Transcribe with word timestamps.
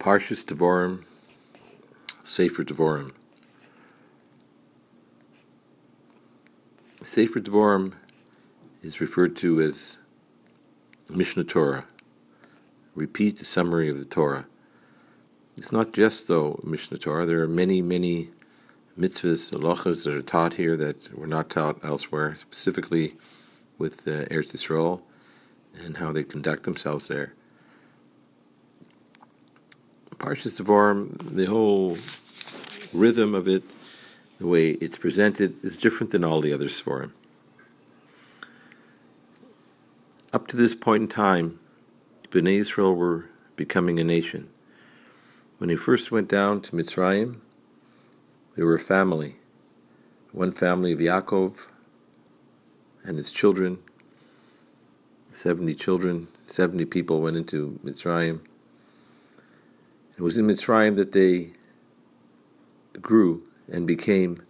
Parshas 0.00 0.42
Devorim, 0.46 1.04
Sefer 2.24 2.64
Devorim. 2.64 3.12
Sefer 7.02 7.38
Devorim 7.38 7.92
is 8.82 8.98
referred 9.02 9.36
to 9.36 9.60
as 9.60 9.98
Mishnah 11.10 11.44
Torah. 11.44 11.84
Repeat 12.94 13.36
the 13.36 13.44
summary 13.44 13.90
of 13.90 13.98
the 13.98 14.06
Torah. 14.06 14.46
It's 15.58 15.70
not 15.70 15.92
just 15.92 16.28
though 16.28 16.58
Mishnah 16.64 16.96
Torah. 16.96 17.26
There 17.26 17.42
are 17.42 17.48
many, 17.48 17.82
many 17.82 18.30
mitzvahs, 18.98 19.52
halachas 19.52 20.04
that 20.04 20.14
are 20.14 20.22
taught 20.22 20.54
here 20.54 20.78
that 20.78 21.14
were 21.14 21.26
not 21.26 21.50
taught 21.50 21.84
elsewhere, 21.84 22.36
specifically 22.40 23.16
with 23.76 24.08
uh, 24.08 24.24
Eretz 24.30 24.54
Yisrael 24.54 25.02
and 25.84 25.98
how 25.98 26.10
they 26.10 26.24
conduct 26.24 26.62
themselves 26.62 27.08
there. 27.08 27.34
Parshas 30.20 30.60
Devarim, 30.60 31.34
the 31.34 31.46
whole 31.46 31.96
rhythm 32.92 33.34
of 33.34 33.48
it, 33.48 33.64
the 34.38 34.46
way 34.46 34.72
it's 34.72 34.98
presented, 34.98 35.64
is 35.64 35.78
different 35.78 36.12
than 36.12 36.24
all 36.24 36.42
the 36.42 36.52
others 36.52 36.78
for 36.78 37.00
him. 37.00 37.14
Up 40.30 40.46
to 40.48 40.58
this 40.58 40.74
point 40.74 41.04
in 41.04 41.08
time, 41.08 41.58
Bnei 42.28 42.58
Israel 42.58 42.94
were 42.94 43.30
becoming 43.56 43.98
a 43.98 44.04
nation. 44.04 44.50
When 45.56 45.68
they 45.68 45.76
first 45.76 46.12
went 46.12 46.28
down 46.28 46.60
to 46.62 46.72
Mitzrayim, 46.72 47.40
they 48.56 48.62
were 48.62 48.74
a 48.74 48.78
family. 48.78 49.36
One 50.32 50.52
family 50.52 50.92
of 50.92 50.98
Yaakov 50.98 51.66
and 53.04 53.16
his 53.16 53.32
children, 53.32 53.78
70 55.32 55.74
children, 55.76 56.28
70 56.46 56.84
people 56.84 57.22
went 57.22 57.38
into 57.38 57.80
Mitzrayim. 57.82 58.40
It 60.20 60.22
was 60.22 60.36
in 60.36 60.46
Mitzrayim 60.46 60.96
that 60.96 61.12
they 61.12 61.52
grew 63.00 63.42
and 63.72 63.86
became, 63.86 64.42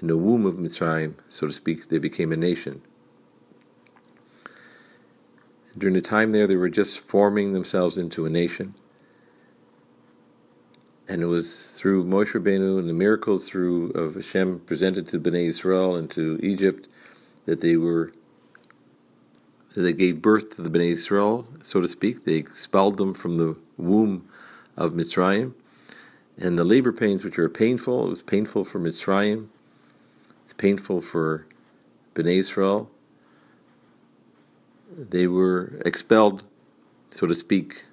in 0.00 0.08
the 0.08 0.16
womb 0.16 0.46
of 0.46 0.56
Mitzrayim, 0.56 1.16
so 1.28 1.46
to 1.46 1.52
speak, 1.52 1.90
they 1.90 1.98
became 1.98 2.32
a 2.32 2.36
nation. 2.36 2.80
During 5.76 5.92
the 5.92 6.00
time 6.00 6.32
there, 6.32 6.46
they 6.46 6.56
were 6.56 6.70
just 6.70 7.00
forming 7.00 7.52
themselves 7.52 7.98
into 7.98 8.24
a 8.24 8.30
nation. 8.30 8.74
And 11.06 11.20
it 11.20 11.26
was 11.26 11.72
through 11.72 12.04
Moshe 12.04 12.32
Rabbeinu 12.32 12.78
and 12.78 12.88
the 12.88 12.94
miracles 12.94 13.50
through 13.50 13.90
of 13.90 14.14
Hashem 14.14 14.60
presented 14.60 15.08
to 15.08 15.20
Bnei 15.20 15.48
Israel 15.48 15.96
and 15.96 16.08
to 16.12 16.40
Egypt 16.42 16.88
that 17.44 17.60
they 17.60 17.76
were 17.76 18.14
that 19.74 19.82
they 19.82 19.92
gave 19.92 20.22
birth 20.22 20.56
to 20.56 20.62
the 20.62 20.70
Bnei 20.70 20.92
Israel, 20.92 21.46
so 21.62 21.82
to 21.82 21.88
speak. 21.88 22.24
They 22.24 22.36
expelled 22.36 22.96
them 22.96 23.12
from 23.12 23.36
the 23.36 23.56
womb 23.76 24.26
of 24.78 24.92
Mitzrayim. 24.92 25.52
And 26.38 26.56
the 26.56 26.64
labor 26.64 26.92
pains, 26.92 27.24
which 27.24 27.36
were 27.36 27.48
painful, 27.48 28.06
it 28.06 28.08
was 28.08 28.22
painful 28.22 28.64
for 28.64 28.78
Mitzrayim, 28.78 29.48
it's 30.44 30.54
painful 30.54 31.00
for 31.00 31.46
Bnei 32.14 32.38
Israel. 32.38 32.88
They 34.96 35.26
were 35.26 35.82
expelled, 35.84 36.44
so 37.10 37.26
to 37.26 37.34
speak, 37.34 37.84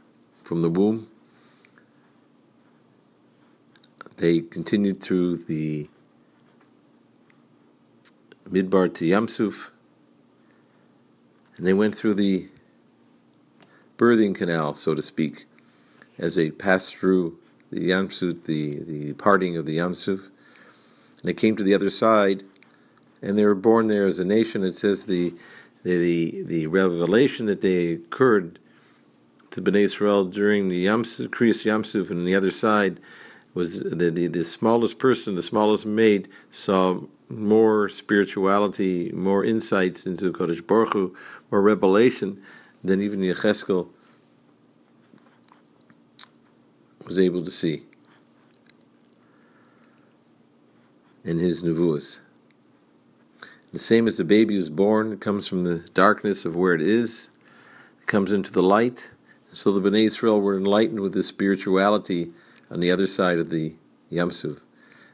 from 0.44 0.62
the 0.62 0.70
womb. 0.70 1.10
They 4.18 4.40
continued 4.40 5.02
through 5.02 5.38
the 5.38 5.90
Midbar 8.48 8.94
to 8.94 9.06
Yamsuf, 9.06 9.72
and 11.58 11.66
they 11.66 11.74
went 11.74 11.96
through 11.96 12.14
the 12.14 12.48
birthing 13.98 14.36
canal, 14.36 14.76
so 14.76 14.94
to 14.94 15.02
speak 15.02 15.48
as 16.18 16.36
they 16.36 16.50
passed 16.50 16.96
through 16.96 17.38
the 17.72 17.90
Yamsuf, 17.90 18.44
the, 18.44 18.80
the 18.84 19.14
parting 19.14 19.58
of 19.58 19.66
the 19.66 19.78
Yamsuf. 19.78 20.20
And 20.20 21.24
they 21.24 21.34
came 21.34 21.56
to 21.56 21.64
the 21.64 21.74
other 21.74 21.90
side, 21.90 22.44
and 23.22 23.38
they 23.38 23.46
were 23.46 23.56
born 23.56 23.88
there 23.88 24.06
as 24.06 24.20
a 24.20 24.26
nation. 24.26 24.64
It 24.64 24.78
says 24.78 25.06
the 25.06 25.34
the 25.84 26.44
the 26.44 26.68
revelation 26.68 27.46
that 27.46 27.62
they 27.62 27.94
occurred 27.94 28.60
to 29.52 29.62
Bnei 29.62 29.84
Israel 29.84 30.26
during 30.26 30.70
the 30.70 30.86
Yamsuf, 30.86 31.30
Kriyas 31.30 31.64
Yamsuf, 31.64 32.10
and 32.10 32.28
the 32.28 32.36
other 32.36 32.52
side 32.52 33.00
was 33.54 33.80
the, 33.80 34.12
the 34.12 34.28
the 34.28 34.44
smallest 34.44 35.00
person, 35.00 35.36
the 35.36 35.44
smallest 35.44 35.86
maid, 35.86 36.28
saw 36.52 37.02
more 37.30 37.90
spirituality, 37.90 39.12
more 39.12 39.44
insights 39.44 40.06
into 40.06 40.32
Kodesh 40.32 40.66
Baruch 40.66 40.94
Hu, 40.94 41.16
more 41.52 41.62
revelation 41.62 42.42
than 42.84 43.02
even 43.02 43.22
Yecheskel 43.22 43.88
was 47.06 47.20
able 47.20 47.44
to 47.44 47.52
see 47.52 47.84
in 51.24 51.40
his 51.40 51.64
nevuas. 51.64 52.20
The 53.72 53.80
same 53.80 54.08
as 54.08 54.18
the 54.18 54.24
baby 54.24 54.56
is 54.56 54.70
born, 54.70 55.12
it 55.12 55.20
comes 55.20 55.48
from 55.48 55.64
the 55.64 55.80
darkness 55.94 56.46
of 56.46 56.56
where 56.56 56.74
it 56.74 56.82
is, 56.82 57.28
it 58.00 58.08
comes 58.08 58.32
into 58.32 58.52
the 58.52 58.64
light. 58.64 59.12
So 59.52 59.72
the 59.72 59.82
Bnei 59.82 60.06
Israel 60.06 60.40
were 60.40 60.58
enlightened 60.58 61.00
with 61.00 61.14
this 61.14 61.28
spirituality 61.28 62.32
on 62.70 62.80
the 62.80 62.92
other 62.92 63.08
side 63.08 63.40
of 63.40 63.50
the 63.50 63.76
Yamsuf. 64.12 64.60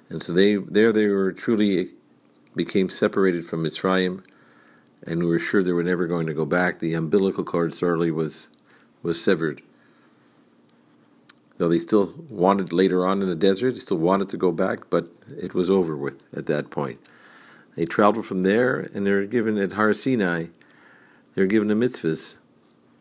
And 0.09 0.21
so 0.21 0.33
they 0.33 0.55
there 0.55 0.91
they 0.91 1.07
were 1.07 1.31
truly 1.31 1.79
eh, 1.79 1.85
became 2.55 2.89
separated 2.89 3.45
from 3.45 3.63
Mitzrayim 3.63 4.23
and 5.07 5.19
we 5.23 5.29
were 5.29 5.39
sure 5.39 5.63
they 5.63 5.71
were 5.71 5.83
never 5.83 6.05
going 6.05 6.27
to 6.27 6.33
go 6.33 6.45
back. 6.45 6.79
The 6.79 6.93
umbilical 6.93 7.43
cord 7.43 7.73
certainly 7.73 8.11
was 8.11 8.49
was 9.03 9.21
severed 9.23 9.61
though 11.61 11.69
they 11.69 11.77
still 11.77 12.11
wanted 12.27 12.73
later 12.73 13.05
on 13.05 13.21
in 13.21 13.29
the 13.29 13.35
desert, 13.35 13.73
they 13.73 13.79
still 13.79 13.99
wanted 13.99 14.27
to 14.27 14.35
go 14.35 14.51
back, 14.51 14.89
but 14.89 15.07
it 15.37 15.53
was 15.53 15.69
over 15.69 15.95
with 15.95 16.23
at 16.35 16.47
that 16.47 16.71
point. 16.71 16.99
They 17.75 17.85
traveled 17.85 18.25
from 18.25 18.41
there, 18.41 18.79
and 18.79 19.05
they 19.05 19.11
were 19.11 19.27
given 19.27 19.59
at 19.59 19.73
Har 19.73 19.93
Sinai, 19.93 20.47
they 21.35 21.41
were 21.43 21.47
given 21.47 21.67
the 21.67 21.75
mitzvahs, 21.75 22.33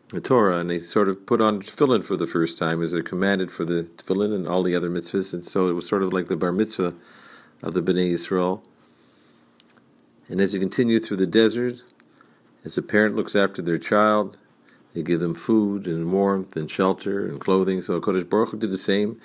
the 0.09 0.21
Torah, 0.21 0.59
and 0.59 0.69
they 0.69 0.79
sort 0.79 1.09
of 1.09 1.25
put 1.25 1.41
on 1.41 1.63
tefillin 1.63 2.03
for 2.03 2.15
the 2.15 2.27
first 2.27 2.59
time 2.59 2.83
as 2.83 2.91
they're 2.91 3.01
commanded 3.01 3.51
for 3.51 3.65
the 3.65 3.85
tefillin 3.97 4.31
and 4.31 4.47
all 4.47 4.61
the 4.61 4.75
other 4.75 4.91
mitzvahs, 4.91 5.33
and 5.33 5.43
so 5.43 5.67
it 5.67 5.73
was 5.73 5.87
sort 5.87 6.03
of 6.03 6.13
like 6.13 6.27
the 6.27 6.35
bar 6.35 6.51
mitzvah 6.51 6.93
of 7.63 7.73
the 7.73 7.81
Bnei 7.81 8.11
Yisrael. 8.11 8.61
And 10.29 10.39
as 10.39 10.53
you 10.53 10.59
continue 10.59 10.99
through 10.99 11.17
the 11.17 11.25
desert, 11.25 11.81
as 12.63 12.77
a 12.77 12.83
parent 12.83 13.15
looks 13.15 13.35
after 13.35 13.63
their 13.63 13.79
child, 13.79 14.37
they 14.93 15.03
give 15.03 15.19
them 15.19 15.33
food 15.33 15.87
and 15.87 16.11
warmth 16.11 16.55
and 16.55 16.69
shelter 16.69 17.27
and 17.27 17.39
clothing. 17.39 17.81
So 17.81 17.99
Kodesh 18.01 18.29
Baruch 18.29 18.59
did 18.59 18.71
the 18.71 18.77
same. 18.77 19.19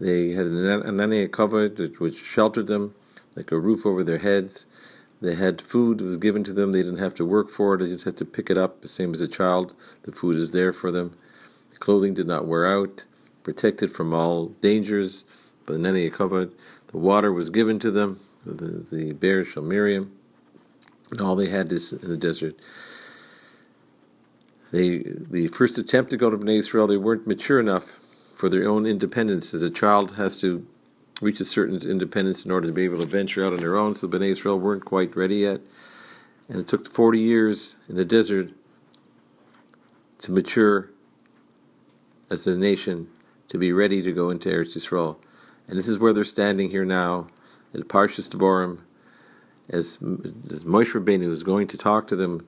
They 0.00 0.30
had 0.30 0.46
an 0.46 0.82
Ananei 0.82 1.28
HaKavod 1.28 1.98
which 1.98 2.22
sheltered 2.22 2.66
them, 2.66 2.94
like 3.36 3.50
a 3.50 3.58
roof 3.58 3.84
over 3.86 4.04
their 4.04 4.18
heads. 4.18 4.66
They 5.20 5.34
had 5.34 5.60
food 5.60 5.98
that 5.98 6.04
was 6.04 6.16
given 6.16 6.44
to 6.44 6.52
them. 6.52 6.72
They 6.72 6.82
didn't 6.82 6.98
have 6.98 7.14
to 7.14 7.24
work 7.24 7.50
for 7.50 7.74
it. 7.74 7.78
They 7.78 7.88
just 7.88 8.04
had 8.04 8.16
to 8.18 8.24
pick 8.24 8.50
it 8.50 8.58
up, 8.58 8.82
the 8.82 8.88
same 8.88 9.12
as 9.12 9.20
a 9.20 9.26
child. 9.26 9.74
The 10.02 10.12
food 10.12 10.36
is 10.36 10.52
there 10.52 10.72
for 10.72 10.92
them. 10.92 11.16
The 11.70 11.78
clothing 11.78 12.14
did 12.14 12.28
not 12.28 12.46
wear 12.46 12.66
out, 12.66 13.04
protected 13.42 13.90
from 13.90 14.14
all 14.14 14.46
dangers. 14.60 15.24
But 15.66 15.72
the 15.72 15.88
Ananei 15.88 16.12
HaKavod. 16.12 16.52
The 16.88 16.98
water 16.98 17.32
was 17.32 17.50
given 17.50 17.78
to 17.80 17.90
them, 17.90 18.20
the, 18.46 18.86
the 18.90 19.12
Be'er 19.12 19.44
Shel 19.44 19.62
Miriam. 19.64 20.12
And 21.10 21.20
all 21.20 21.34
they 21.34 21.48
had 21.48 21.72
is 21.72 21.92
in 21.92 22.08
the 22.08 22.16
desert. 22.16 22.54
They, 24.70 24.98
the 25.04 25.46
first 25.48 25.78
attempt 25.78 26.10
to 26.10 26.16
go 26.16 26.30
to 26.30 26.36
Bnei 26.36 26.58
Israel, 26.58 26.86
they 26.86 26.96
weren't 26.96 27.26
mature 27.26 27.58
enough 27.58 27.98
for 28.34 28.48
their 28.48 28.68
own 28.68 28.86
independence. 28.86 29.54
As 29.54 29.62
a 29.62 29.70
child 29.70 30.12
has 30.12 30.40
to 30.40 30.66
reach 31.20 31.40
a 31.40 31.44
certain 31.44 31.76
independence 31.88 32.44
in 32.44 32.50
order 32.50 32.66
to 32.66 32.72
be 32.72 32.84
able 32.84 32.98
to 32.98 33.06
venture 33.06 33.44
out 33.44 33.52
on 33.52 33.58
their 33.58 33.76
own. 33.76 33.94
So 33.94 34.06
Bnei 34.06 34.30
Israel 34.30 34.58
weren't 34.58 34.84
quite 34.84 35.16
ready 35.16 35.36
yet, 35.36 35.60
and 36.48 36.60
it 36.60 36.68
took 36.68 36.88
40 36.90 37.18
years 37.18 37.76
in 37.88 37.96
the 37.96 38.04
desert 38.04 38.50
to 40.20 40.32
mature 40.32 40.90
as 42.30 42.46
a 42.46 42.56
nation 42.56 43.08
to 43.48 43.58
be 43.58 43.72
ready 43.72 44.02
to 44.02 44.12
go 44.12 44.30
into 44.30 44.48
Eretz 44.48 44.76
Yisrael. 44.76 45.16
And 45.66 45.78
this 45.78 45.88
is 45.88 45.98
where 45.98 46.12
they're 46.12 46.24
standing 46.24 46.70
here 46.70 46.84
now, 46.84 47.28
at 47.74 47.80
Parshas 47.88 48.28
Devorim, 48.28 48.78
as, 49.68 49.98
as 50.50 50.64
Moshe 50.64 50.92
Rabbeinu 50.92 51.30
is 51.30 51.42
going 51.42 51.68
to 51.68 51.76
talk 51.76 52.06
to 52.08 52.16
them 52.16 52.46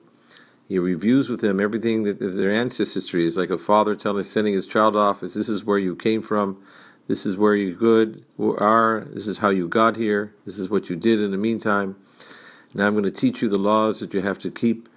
he 0.71 0.79
reviews 0.79 1.27
with 1.27 1.41
them 1.41 1.59
everything 1.59 2.03
that 2.03 2.17
their 2.17 2.49
ancestry 2.49 3.25
is 3.25 3.35
like 3.35 3.49
a 3.49 3.57
father 3.57 3.93
telling, 3.93 4.23
sending 4.23 4.53
his 4.53 4.65
child 4.65 4.95
off. 4.95 5.21
As 5.21 5.33
this 5.33 5.49
is 5.49 5.65
where 5.65 5.77
you 5.77 5.97
came 5.97 6.21
from, 6.21 6.63
this 7.09 7.25
is 7.25 7.35
where 7.35 7.55
you 7.55 7.75
good 7.75 8.23
are, 8.39 9.05
this 9.11 9.27
is 9.27 9.37
how 9.37 9.49
you 9.49 9.67
got 9.67 9.97
here, 9.97 10.33
this 10.45 10.57
is 10.57 10.69
what 10.69 10.89
you 10.89 10.95
did 10.95 11.19
in 11.19 11.31
the 11.31 11.37
meantime. 11.37 11.97
Now 12.73 12.87
I'm 12.87 12.93
going 12.93 13.03
to 13.03 13.11
teach 13.11 13.41
you 13.41 13.49
the 13.49 13.57
laws 13.57 13.99
that 13.99 14.13
you 14.13 14.21
have 14.21 14.39
to 14.39 14.49
keep, 14.49 14.87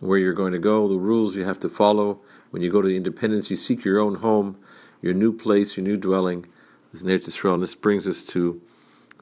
where 0.00 0.18
you're 0.18 0.34
going 0.34 0.52
to 0.52 0.58
go, 0.58 0.86
the 0.86 0.98
rules 0.98 1.34
you 1.34 1.46
have 1.46 1.60
to 1.60 1.70
follow. 1.70 2.20
When 2.50 2.60
you 2.60 2.70
go 2.70 2.82
to 2.82 2.94
independence, 2.94 3.48
you 3.48 3.56
seek 3.56 3.86
your 3.86 4.00
own 4.00 4.16
home, 4.16 4.58
your 5.00 5.14
new 5.14 5.32
place, 5.32 5.78
your 5.78 5.84
new 5.84 5.96
dwelling. 5.96 6.44
This 6.92 7.00
is 7.00 7.42
this 7.60 7.74
brings 7.74 8.06
us 8.06 8.22
to 8.24 8.60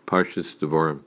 Parshas 0.08 0.56
Devorim 0.56 1.05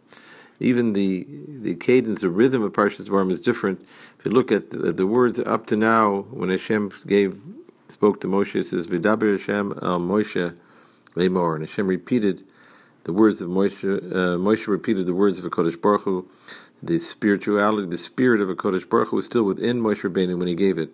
even 0.59 0.93
the 0.93 1.25
the 1.61 1.75
cadence, 1.75 2.21
the 2.21 2.29
rhythm 2.29 2.63
of 2.63 2.73
Parshas 2.73 3.07
Devarim 3.07 3.31
is 3.31 3.41
different. 3.41 3.85
If 4.19 4.25
you 4.25 4.31
look 4.31 4.51
at 4.51 4.69
the, 4.69 4.91
the, 4.91 5.05
words 5.05 5.39
up 5.39 5.67
to 5.67 5.75
now, 5.75 6.25
when 6.31 6.49
Hashem 6.49 6.91
gave 7.05 7.39
spoke 7.89 8.21
to 8.21 8.27
Moshe, 8.27 8.55
it 8.55 8.67
says 8.67 8.87
Vidaber 8.87 9.31
Hashem 9.37 9.79
al 9.81 9.99
Moshe 9.99 10.55
Lamor. 11.15 11.55
And 11.55 11.67
Hashem 11.67 11.87
repeated 11.87 12.43
the 13.03 13.13
words 13.13 13.41
of 13.41 13.49
Moshe. 13.49 13.83
Uh, 13.83 14.37
Moshe 14.37 14.67
repeated 14.67 15.05
the 15.05 15.13
words 15.13 15.39
of 15.39 15.45
a 15.45 15.49
Kodesh 15.49 15.79
Baruch 15.79 16.01
Hu. 16.01 16.29
The 16.83 16.99
spirituality, 16.99 17.87
the 17.87 17.97
spirit 17.97 18.41
of 18.41 18.49
a 18.49 18.55
Kodesh 18.55 18.87
Baruch 18.87 19.09
Hu 19.09 19.15
was 19.17 19.25
still 19.25 19.43
within 19.43 19.81
Moshe 19.81 20.01
Rabbeinu 20.01 20.37
when 20.37 20.47
he 20.47 20.55
gave 20.55 20.77
it. 20.77 20.91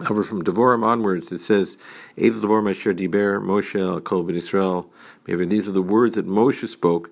However, 0.00 0.22
from 0.22 0.44
Devorim 0.44 0.84
onwards, 0.84 1.32
it 1.32 1.40
says, 1.40 1.76
Edel 2.16 2.40
Devorim 2.40 2.70
Asher 2.70 2.94
Diber 2.94 3.42
Moshe 3.42 4.04
Kol 4.04 4.22
Ben 4.22 4.36
Israel. 4.36 4.88
These 5.24 5.68
are 5.68 5.72
the 5.72 5.82
words 5.82 6.14
that 6.14 6.26
Moshe 6.26 6.66
spoke. 6.68 7.10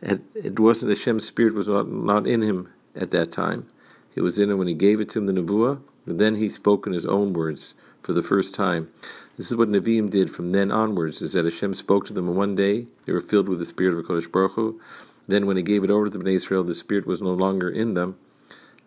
It 0.00 0.60
wasn't 0.60 0.90
Hashem's 0.90 1.26
spirit 1.26 1.54
was 1.54 1.68
not, 1.68 1.88
not 1.88 2.26
in 2.26 2.42
him 2.42 2.68
at 2.94 3.10
that 3.10 3.32
time. 3.32 3.68
It 4.14 4.20
was 4.20 4.38
in 4.38 4.50
him 4.50 4.58
when 4.58 4.68
he 4.68 4.74
gave 4.74 5.00
it 5.00 5.08
to 5.10 5.18
him, 5.18 5.26
the 5.26 5.32
Nevuah. 5.32 5.80
But 6.06 6.18
then 6.18 6.36
he 6.36 6.48
spoke 6.48 6.86
in 6.86 6.92
his 6.92 7.06
own 7.06 7.32
words 7.32 7.74
for 8.02 8.12
the 8.12 8.22
first 8.22 8.54
time. 8.54 8.90
This 9.36 9.50
is 9.50 9.56
what 9.56 9.68
Nevi'im 9.68 10.08
did 10.10 10.30
from 10.30 10.52
then 10.52 10.70
onwards, 10.70 11.20
is 11.20 11.34
that 11.34 11.44
Hashem 11.44 11.74
spoke 11.74 12.06
to 12.06 12.12
them 12.12 12.28
in 12.28 12.34
one 12.34 12.56
day. 12.56 12.86
They 13.04 13.12
were 13.12 13.20
filled 13.20 13.48
with 13.48 13.58
the 13.58 13.66
spirit 13.66 13.98
of 13.98 14.04
Kodesh 14.06 14.30
Baruch 14.30 14.52
Hu. 14.52 14.80
Then 15.26 15.46
when 15.46 15.56
he 15.56 15.62
gave 15.62 15.84
it 15.84 15.90
over 15.90 16.08
to 16.08 16.16
the 16.16 16.24
Bnei 16.24 16.36
Israel, 16.36 16.64
the 16.64 16.74
spirit 16.74 17.06
was 17.06 17.20
no 17.20 17.32
longer 17.32 17.68
in 17.68 17.94
them, 17.94 18.16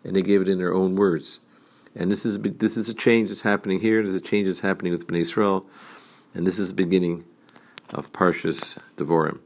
and 0.02 0.16
they 0.16 0.22
gave 0.22 0.42
it 0.42 0.48
in 0.48 0.58
their 0.58 0.74
own 0.74 0.96
words. 0.96 1.38
And 1.94 2.10
this 2.10 2.26
is 2.26 2.38
this 2.40 2.76
is 2.76 2.88
a 2.88 2.94
change 2.94 3.28
that's 3.28 3.42
happening 3.42 3.78
here. 3.78 4.02
There's 4.02 4.16
a 4.16 4.20
change 4.20 4.48
that's 4.48 4.60
happening 4.60 4.92
with 4.92 5.06
Bnei 5.06 5.20
Israel, 5.20 5.66
and 6.34 6.46
this 6.46 6.58
is 6.58 6.68
the 6.70 6.74
beginning 6.74 7.24
of 7.90 8.12
Parshas 8.12 8.76
Devorim. 8.96 9.38